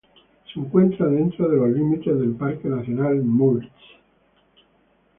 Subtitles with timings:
[0.51, 3.69] Se encuentra dentro de los límites del Parque nacional Müritz.